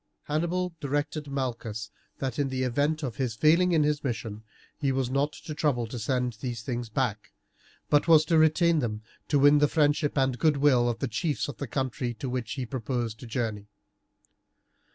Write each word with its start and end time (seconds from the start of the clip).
Hannibal 0.23 0.73
directed 0.79 1.27
Malchus 1.29 1.91
that, 2.17 2.39
in 2.39 2.49
the 2.49 2.63
event 2.63 3.03
of 3.03 3.17
his 3.17 3.35
failing 3.35 3.71
in 3.71 3.83
his 3.83 4.03
mission, 4.03 4.41
he 4.79 4.91
was 4.91 5.11
not 5.11 5.31
to 5.31 5.53
trouble 5.53 5.85
to 5.85 5.99
send 5.99 6.33
these 6.41 6.63
things 6.63 6.89
back, 6.89 7.33
but 7.87 8.07
was 8.07 8.25
to 8.25 8.39
retain 8.39 8.79
them 8.79 9.03
to 9.27 9.37
win 9.37 9.59
the 9.59 9.67
friendship 9.67 10.17
and 10.17 10.39
goodwill 10.39 10.89
of 10.89 10.97
the 10.97 11.07
chiefs 11.07 11.47
of 11.47 11.57
the 11.57 11.67
country 11.67 12.15
to 12.15 12.27
which 12.31 12.53
he 12.53 12.65
proposed 12.65 13.19
to 13.19 13.27
journey. 13.27 13.67